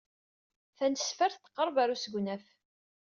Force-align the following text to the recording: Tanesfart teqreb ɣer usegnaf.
Tanesfart 0.77 1.37
teqreb 1.43 1.75
ɣer 1.79 1.89
usegnaf. 1.95 2.45